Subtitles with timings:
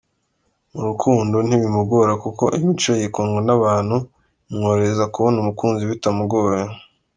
[0.73, 3.97] Mu rukundo ntibimugora kuko imico ye ikundwa n’abantu
[4.51, 6.63] imworohereza kubona umukunzi bitamugoye.